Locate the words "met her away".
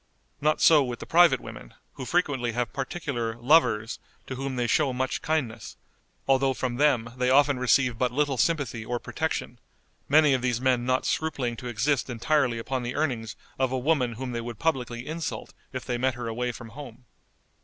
15.99-16.51